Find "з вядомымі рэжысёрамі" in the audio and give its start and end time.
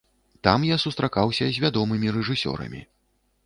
1.57-2.87